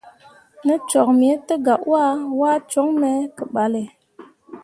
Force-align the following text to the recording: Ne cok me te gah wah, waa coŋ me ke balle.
Ne 0.65 0.75
cok 0.89 1.09
me 1.19 1.29
te 1.47 1.55
gah 1.65 1.81
wah, 1.89 2.15
waa 2.39 2.57
coŋ 2.71 2.89
me 3.01 3.11
ke 3.35 3.43
balle. 3.53 3.83